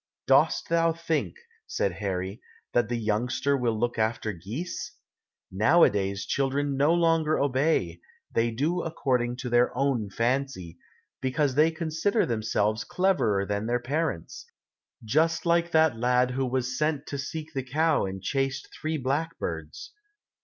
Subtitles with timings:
[0.25, 1.35] "Dost thou think,"
[1.67, 2.41] said Harry,
[2.73, 4.93] "that the youngster will look after geese?
[5.51, 7.99] Now a days children no longer obey,
[8.31, 10.79] they do according to their own fancy,
[11.21, 14.47] because they consider themselves cleverer than their parents,
[15.03, 19.93] just like that lad who was sent to seek the cow and chased three blackbirds."